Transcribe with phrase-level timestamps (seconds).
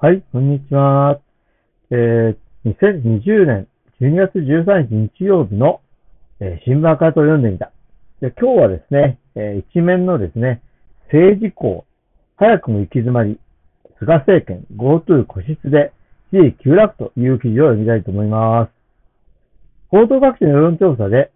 [0.00, 1.18] はい、こんにちは。
[1.90, 3.66] えー、2020年
[4.00, 5.80] 12月13日日曜日の、
[6.38, 7.72] えー、新聞赤と読んでみた。
[8.20, 10.62] で今日はですね、えー、一面のですね、
[11.06, 11.84] 政治校、
[12.36, 13.40] 早くも行き詰まり、
[13.98, 15.90] 菅政権 GoTo 個室で
[16.30, 18.70] 支持急落という記事を読みたいと思います。
[19.88, 21.32] 報道学者の世論調査で、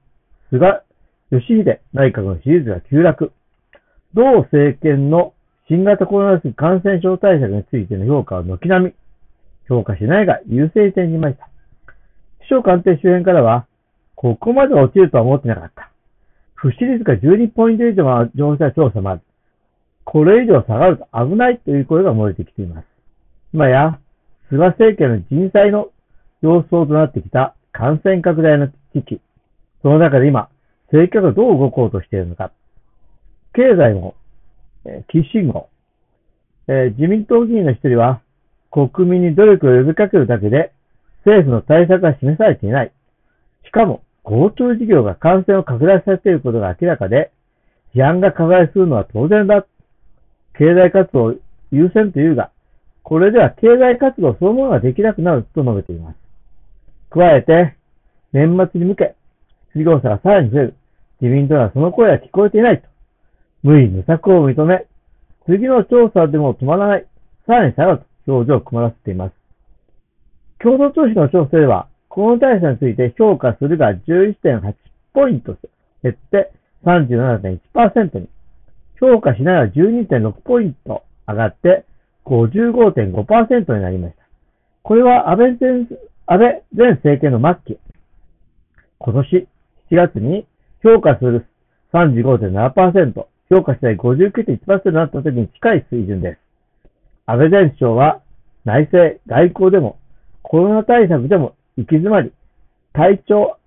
[0.50, 0.82] 菅
[1.32, 3.32] 義偉内閣の支持率が急落。
[4.14, 5.34] 同政権の
[5.68, 8.94] 新型コロナウイルス感染症対策についての評価は軒並み、
[9.68, 11.48] 評価しないが優勢点にいました。
[12.40, 13.66] 首相官邸周辺からは、
[14.16, 15.90] ここまで落ちるとは思ってなかった。
[16.54, 19.20] 不支持率が12ポイント以上は上昇調査もある。
[20.04, 22.86] これ以上下がると危ないという声が漏れてきています。
[23.52, 23.98] 今や、
[24.48, 25.90] 菅政権の人災の
[26.42, 29.20] 様相となってきた感染拡大の危機。
[29.82, 30.48] その中で今、
[30.86, 32.52] 政権がどう動こうとしているのか。
[33.54, 34.14] 経済も
[34.84, 35.68] えー、信号。
[36.68, 38.20] え、自民党議員の一人は、
[38.70, 40.72] 国民に努力を呼びかけるだけで、
[41.24, 42.92] 政府の対策が示されていない。
[43.64, 47.30] しかも、GoTo 事業が感染を拡大させていることが明らかで、
[47.94, 49.66] 批判が拡大するのは当然だ。
[50.54, 51.34] 経済活動を
[51.70, 52.50] 優先というが、
[53.02, 56.16] これでは経済活動そのものができなくなると述べています。
[57.10, 57.76] 加えて、
[58.32, 59.14] 年末に向け、
[59.72, 60.74] 失業者がさらに増える。
[61.20, 62.91] 自民党はその声は聞こえていないと。
[63.62, 64.86] 無理無策を認め、
[65.46, 67.06] 次の調査でも止まらない、
[67.46, 69.34] さらに下がると表情を曇らせています。
[70.60, 74.74] 共同通信の調査では、この対策について評価するが11.8
[75.12, 75.56] ポイント
[76.02, 76.52] 減って
[76.84, 78.28] 37.1%に、
[79.00, 81.84] 評価しないが12.6ポイント上がって
[82.24, 84.22] 55.5%になりました。
[84.82, 85.86] これは安倍前
[86.26, 87.80] 安倍前政権の末期、
[88.98, 89.48] 今年
[89.90, 90.46] 7月に
[90.82, 91.46] 評価する
[91.92, 96.38] 35.7%、評価しない59.1%になった時に近い水準です。
[97.26, 98.22] 安倍前首相は
[98.64, 99.98] 内政、外交でも
[100.42, 102.32] コロナ対策でも行き詰まり、
[102.94, 103.58] 体調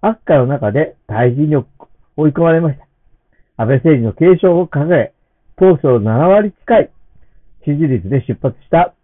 [0.00, 1.56] 悪化の中で退陣に
[2.16, 2.86] 追い込まれました。
[3.62, 5.12] 安倍政治の継承を掲げ、
[5.56, 6.90] 当初の7割近い
[7.64, 8.94] 支持率で出発した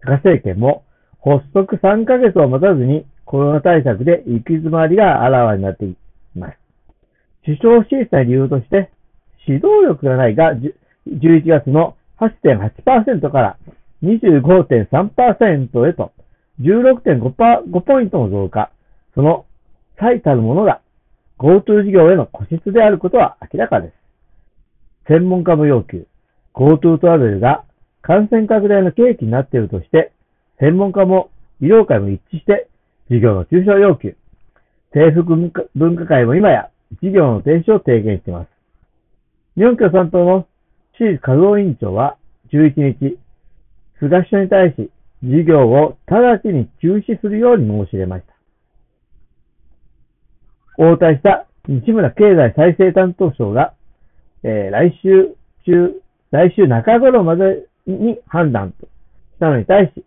[0.00, 0.84] 菅政権も
[1.22, 5.96] 発足3ヶ月を待たずにコロナ対策で行き詰まりがあらわになってい
[6.34, 6.58] ます。
[7.44, 8.90] 首相支持した理由として、
[9.46, 10.52] 指導力がないが、
[11.08, 13.56] 11月の8.8%から
[14.02, 16.12] 25.3%へと
[16.60, 18.70] 16.5ポイントの増加。
[19.14, 19.46] その
[19.98, 20.80] 最たるものが
[21.38, 23.94] GoTo 事業への固執であることは明らかです。
[25.08, 26.06] 専門家も要求。
[26.54, 27.64] GoTo トラベルが
[28.02, 30.12] 感染拡大の契機になっているとして、
[30.60, 31.30] 専門家も
[31.60, 32.68] 医療界も一致して
[33.10, 34.16] 事業の中止を要求。
[34.94, 35.24] 政府
[35.74, 36.70] 文化会も今や
[37.02, 38.53] 事業の停止を提言しています。
[39.56, 40.48] 日本共産党の
[40.98, 42.16] 市活動委員長は
[42.52, 43.18] 11日、
[44.00, 44.90] 菅首相に対し
[45.22, 48.34] 事業を直ちに中止するように申し入れました。
[50.84, 53.74] 応対した西村経済再生担当省が、
[54.42, 58.90] えー、来週中、来週中頃までに判断とし
[59.38, 60.04] たのに対し、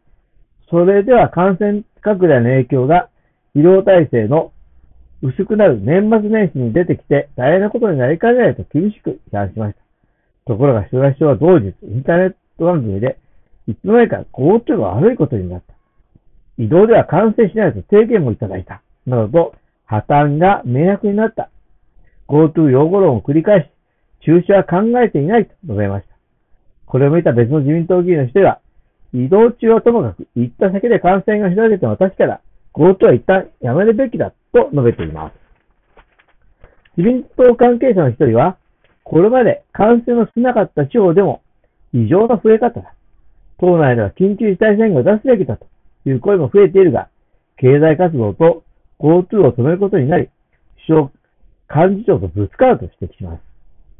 [0.69, 3.07] それでは感染拡大の影響が
[3.55, 4.51] 医療体制の
[5.21, 9.87] 薄くなる年末年始に出てきて大変なことになりかねないと厳しく批判しました。
[10.47, 13.19] ところが、菅首相は同日、インターネット番組で、
[13.67, 15.73] いつの間にか GoTo が悪いことになった。
[16.57, 18.81] 移動では感染しないと提言もいただいた。
[19.05, 19.55] などと、
[19.85, 21.49] 破綻が明白になった。
[22.27, 23.69] GoTo 用語論を繰り返し、
[24.25, 26.15] 中止は考えていないと述べました。
[26.85, 28.59] これを見た別の自民党議員の人は、
[29.13, 32.41] 移動中はともかく、行った先で感染が広げても確かだ。
[32.73, 35.33] GoTo は一旦やめるべきだと述べています。
[36.97, 38.57] 自民党関係者の一人は、
[39.03, 41.41] これまで感染の少なかった地方でも
[41.93, 42.93] 異常な増え方だ。
[43.59, 45.67] 党内では緊急事態宣言を出すべきだと
[46.05, 47.09] いう声も増えているが、
[47.57, 48.63] 経済活動と
[48.99, 50.29] GoTo を止めることになり、
[50.87, 51.09] 首
[51.67, 53.41] 相、幹事長とぶつかると指摘します。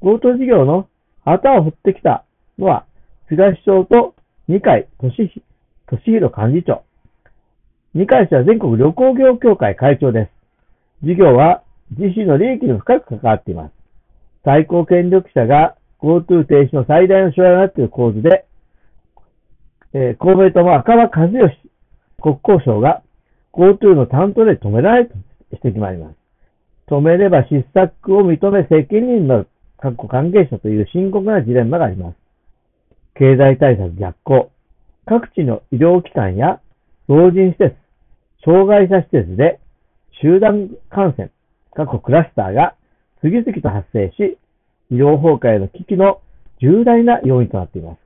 [0.02, 0.88] GoTo 事業の
[1.26, 2.24] 旗を振ってきた
[2.58, 2.86] のは、
[3.30, 4.16] 菅首相と
[4.48, 5.28] 二階俊
[5.88, 6.87] 弘幹事長。
[7.98, 10.30] 二階氏は全国旅行業協会会長で
[11.02, 11.06] す。
[11.08, 11.64] 事業は
[11.98, 13.72] 自身の利益に深く関わっています。
[14.46, 18.46] 最高権力者が GoTo 停止の最大の障害になっている構図で、
[19.94, 21.58] えー、公明党も赤羽和義
[22.22, 23.02] 国交省が
[23.52, 25.16] GoTo の担当で止められると
[25.64, 26.16] 指摘もあります。
[26.88, 29.48] 止めれば失策を認め責任の
[29.80, 32.16] 各関係者という深刻なジレンマがあります。
[33.16, 34.52] 経済対策逆行。
[35.08, 36.60] 各地の医療機関や
[37.08, 37.76] 老人施設、
[38.48, 39.60] 障害者施設で
[40.22, 41.30] 集団感染、
[41.76, 42.76] 過去クラスターが
[43.20, 44.38] 次々と発生し、
[44.90, 46.22] 医療崩壊の危機の
[46.62, 48.00] 重大な要因となっています。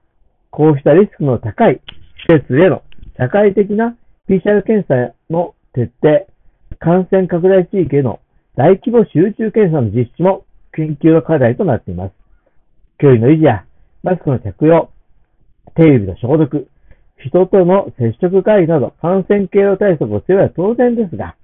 [0.50, 1.80] こうしたリスクの高い
[2.28, 2.82] 施設への
[3.20, 3.96] 社会的な
[4.28, 6.26] PCR 検査の徹底、
[6.80, 8.20] 感染拡大地域への
[8.56, 10.44] 大規模集中検査の実施も
[10.74, 12.14] 研究の課題となっています。
[12.98, 13.64] 距離の維持や
[14.02, 14.90] マスクの着用、
[15.76, 16.68] 手指の消毒、
[17.26, 21.36] 人との接触回避など感染経路対策を強いは当然ですが、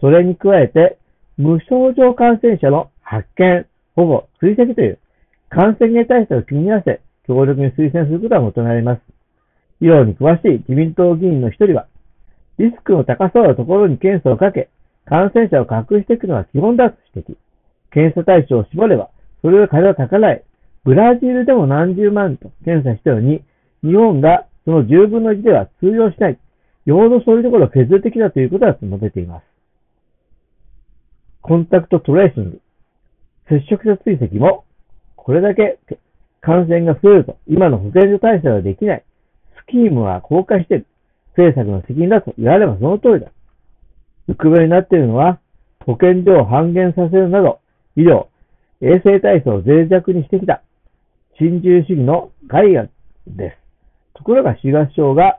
[0.00, 0.98] それに加えて
[1.36, 3.66] 無症状感染者の発見、
[3.96, 4.98] 保護、追跡という
[5.48, 9.02] 感染源対策を組み合わせ、強力に推薦することが求められます。
[9.80, 11.86] 医療に詳しい自民党議員の一人は、
[12.58, 14.68] リスクの高そうなところに検査をかけ、
[15.06, 17.36] 感染者を隠していくのは基本だと指摘。
[17.90, 19.10] 検査対象を絞れば、
[19.42, 20.42] それが数は高い。
[20.84, 23.42] ブラジルでも何十万と検査したのに、
[23.82, 26.38] 日本がその10分の1では通用しない。
[26.86, 29.44] よほどそういうところを削る的だということは述べています。
[31.42, 32.60] コンタクトトレーシング、
[33.48, 34.64] 接触者追跡も、
[35.16, 35.78] これだけ
[36.40, 39.04] 感染が増えると、今の保健所体制はできない。
[39.58, 40.86] スキームは公開している。
[41.36, 43.32] 政策の責任だと言わればその通りだ。
[44.28, 45.40] 浮く上になっているのは、
[45.84, 47.60] 保健所を半減させるなど、
[47.96, 48.26] 医療、
[48.80, 50.62] 衛生体制を脆弱にしてきた、
[51.38, 52.86] 新自由主義の害が
[53.26, 53.63] です。
[54.14, 55.38] ところが、東省が、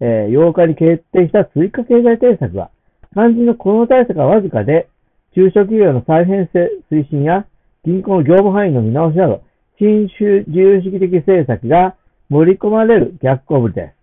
[0.00, 2.70] えー、8日に決定した追加経済政策は、
[3.12, 4.88] 肝心のコロナ対策がわずかで、
[5.34, 7.46] 中小企業の再編成推進や
[7.84, 9.42] 銀行の業務範囲の見直しなど、
[9.78, 10.14] 新自
[10.46, 11.96] 由主義的政策が
[12.28, 13.94] 盛り込まれる逆行ぶりで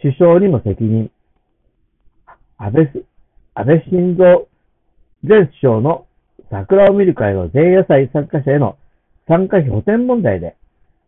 [0.00, 0.02] す。
[0.02, 1.10] 首相にも責任。
[2.58, 2.92] 安倍、
[3.54, 4.44] 安倍晋三
[5.22, 6.06] 前首相の
[6.50, 8.76] 桜を見る会の前夜祭参加者への
[9.26, 10.56] 参加費補填問題で、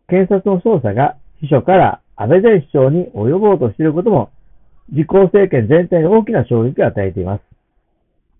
[0.07, 4.31] 検察の捜査が秘書から安倍前首相に及ぼうとしていることも、
[4.89, 7.41] 自公政権全体に大きな衝撃を与えています。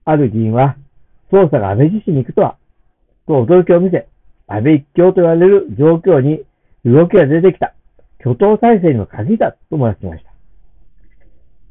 [0.05, 0.77] ある議員は、
[1.31, 2.57] 捜査が安倍自身に行くとは、
[3.27, 4.07] と驚きを見せ、
[4.47, 6.43] 安倍一強と言われる状況に
[6.85, 7.73] 動きが出てきた。
[8.19, 10.23] 挙党体制にも限ったと漏らしまし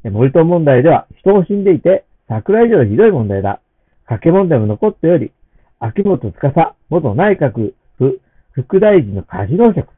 [0.04, 0.10] た。
[0.10, 3.60] 森友問題では人も死んでいて、桜以上ひどい問題だ。
[4.08, 5.32] 賭け問題も残ったより、
[5.80, 8.20] 秋元司元内閣府
[8.52, 9.88] 副大臣のカジノ職、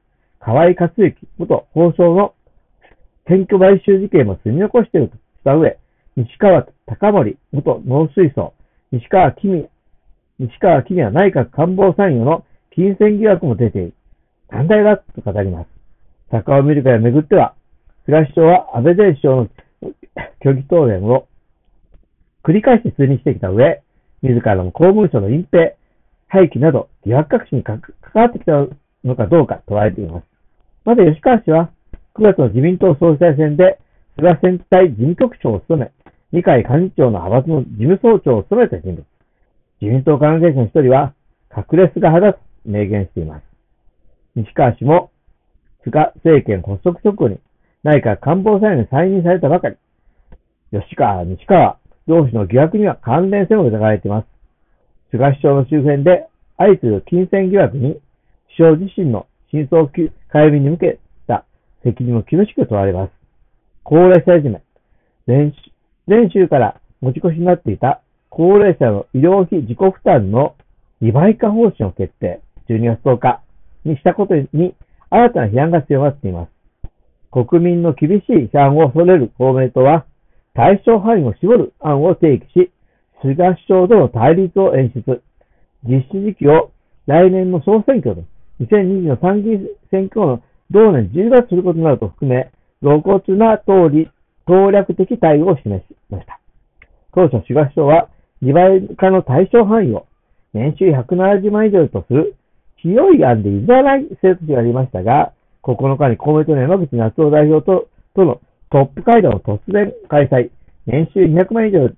[0.41, 2.35] 河合克行元法相の
[3.27, 5.79] 選挙買収事件も積み残しているとした上、
[6.17, 8.55] 西川隆盛元農水槽、
[8.93, 9.69] 西川君、
[10.39, 13.95] 西川君は内閣官房参与の金銭疑惑も出ている。
[14.49, 15.69] 寛大だと語ります。
[16.31, 17.55] 坂尾見る会をめぐっては、
[18.07, 19.49] 菅首相は安倍前首相の
[20.43, 21.27] 虚偽答弁を
[22.45, 23.83] 繰り返し通にしてきた上、
[24.23, 25.75] 自らの公務省の隠蔽、
[26.29, 27.83] 廃棄など疑惑隠しに関
[28.15, 28.53] わってきた
[29.09, 30.25] のかどうか問われています。
[30.85, 31.71] また吉川氏は、
[32.15, 33.79] 9月の自民党総裁選で、
[34.17, 35.93] 菅選対事務局長を務め、
[36.33, 39.05] 二階幹事長の派閥の事務総長を務めた人物。
[39.81, 41.15] 自民党関係者の一人は、
[41.57, 43.43] 隠れ菅派だと明言しています。
[44.35, 45.11] 西川氏も、
[45.85, 47.39] 菅政権発足直後に
[47.83, 49.77] 内閣官房参与に再任されたばかり。
[50.71, 54.27] 吉川、西川、同氏の疑惑には関連性も疑われています。
[55.11, 56.27] 菅首相の周辺で
[56.57, 58.01] 相次ぐ金銭疑惑に、
[58.59, 61.45] 首相自身の真相解明に向けた
[61.85, 63.13] 責任も厳しく問われます。
[63.85, 64.61] 高齢者いじめ、
[65.29, 65.53] 前
[66.31, 70.57] 週から持ち越しになっていた高齢者の医療費自己負担の
[71.03, 73.43] 2倍化方針を決定、12月10日
[73.85, 74.75] にしたことに
[75.09, 76.51] 新たな批判が強まっています。
[77.31, 80.05] 国民の厳しい批判を恐れる公明党は、
[80.55, 82.73] 対象範囲を絞る案を提起し、
[83.23, 85.23] 菅首相との対立を演出。
[85.85, 86.73] 実施時期を
[87.07, 88.25] 来年の総選挙と
[88.61, 92.51] 2020の参議院選挙の同年10月することなると含め、
[92.83, 94.11] 露骨な通り
[94.47, 96.41] 攻略的対応を示しました。
[97.15, 98.09] 当初、菅首相は
[98.43, 100.07] 2倍化の対象範囲を
[100.53, 102.37] 年収170万以上とする
[102.77, 110.51] 広い案で譲らない生徒がありましたが、9日に公明党の山口夏夫代表ととのトップ会談を突然開催、
[110.87, 111.89] 年収200万以上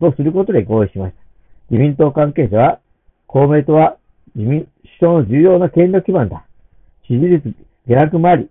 [0.00, 1.22] とすることで合意しました。
[1.70, 2.80] 自民党関係者は、
[3.26, 3.96] 公明党は
[4.36, 6.44] 自民主党の重要な権力基盤だ。
[7.08, 7.54] 支持率
[7.88, 8.50] 下落もあり、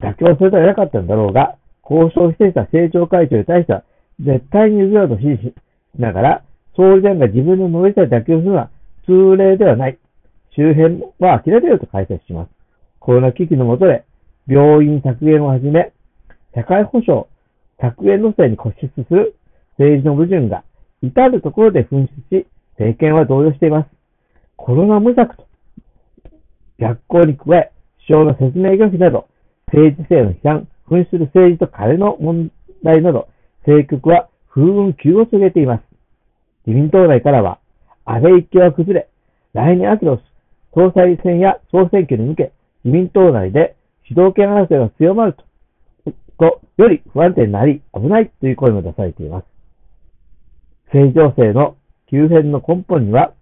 [0.00, 3.84] 妥協するとはなかったんだろうが、交渉していた政調会長に対しては、
[4.20, 5.54] 絶対に譲ろうと指示し
[5.98, 6.44] ながら、
[6.76, 8.70] 総理大臣が自分の乗りたい妥協するのは
[9.06, 9.98] 通例ではない。
[10.54, 12.50] 周辺は諦めると解説します。
[13.00, 14.04] コロナ危機の下で、
[14.46, 15.92] 病院削減をはじめ、
[16.54, 17.26] 社会保障、
[17.80, 19.34] 削減路線に固執する
[19.78, 20.64] 政治の矛盾が
[21.00, 24.01] 至るところで噴出し、政権は動揺しています。
[24.62, 25.44] コロナ無策と
[26.78, 27.72] 逆行に加え、
[28.06, 29.26] 首相の説明拒否など、
[29.66, 32.52] 政治性の批判、紛失する政治と金の問
[32.84, 33.28] 題など、
[33.66, 35.82] 政局は風雲急を告げています。
[36.64, 37.58] 自民党内からは、
[38.04, 39.08] 安倍一強は崩れ、
[39.52, 40.20] 来年秋の
[40.72, 42.52] 総裁選や総選挙に向け、
[42.84, 45.44] 自民党内で主導権争いが強まると
[46.38, 49.44] と、より不安定になり、危ないという声も出されています。
[50.86, 51.74] 政治情勢の
[52.08, 53.32] 急変の根本には、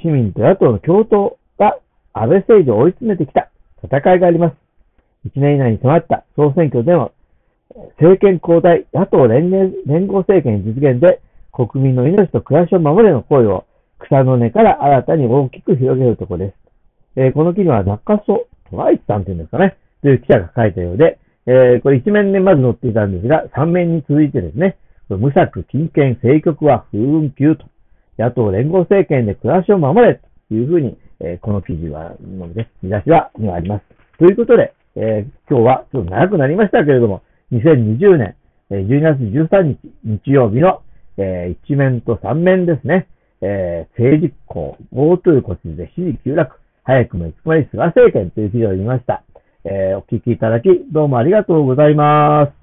[0.00, 1.78] 市民と野党の共闘が
[2.12, 3.50] 安倍政治を追い詰めてきた
[3.82, 4.56] 戦いがあります。
[5.26, 7.12] 1年以内に迫った総選挙での
[8.00, 11.20] 政権交代、野党連連合政権実現で
[11.52, 13.64] 国民の命と暮らしを守れの声を
[13.98, 16.54] 草の根から新たに大きく広げるところです。
[17.16, 24.76] えー、この記事は中曽トライチさんというんですかね、という記者が書いたようで、えー、これ一面でまず載っていたんですが、三面に続いてですね、
[25.08, 27.64] 無策、金権、政局は風雲急と、
[28.18, 33.84] 野党連合政権で暮らしを守れというふうに、え、この記事は、ので、見出しは、にはあります。
[34.18, 37.22] ということで、え、今日はちょっと長くなりましたけれども、
[37.52, 38.34] 2020年、
[38.70, 40.82] え、12月13日、日曜日の、
[41.16, 43.08] えー、一面と三面ですね、
[43.40, 49.22] えー、政治行、GoTo 骨で支持急落、早くもいつまり菅政権という記事を見ました。
[49.64, 52.57] え、お聞きいただき、どうもありがとうございます。